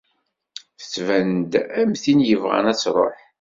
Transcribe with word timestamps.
Tettban-d 0.79 1.53
am 1.81 1.91
tin 2.01 2.19
yebɣan 2.29 2.65
ad 2.71 2.77
tṛuḥ. 2.81 3.17